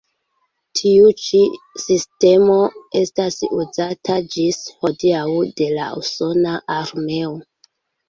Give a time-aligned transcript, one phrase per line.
[0.77, 1.41] Tiu ĉi
[1.83, 2.57] sistemo
[3.01, 5.23] estas uzata ĝis hodiaŭ
[5.63, 7.41] de la usona armeo.